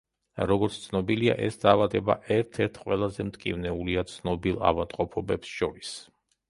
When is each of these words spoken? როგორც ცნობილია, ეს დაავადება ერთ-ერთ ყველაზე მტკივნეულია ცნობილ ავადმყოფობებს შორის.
როგორც 0.51 0.77
ცნობილია, 0.85 1.35
ეს 1.49 1.59
დაავადება 1.65 2.17
ერთ-ერთ 2.37 2.81
ყველაზე 2.87 3.29
მტკივნეულია 3.29 4.09
ცნობილ 4.15 4.63
ავადმყოფობებს 4.73 5.59
შორის. 5.61 5.97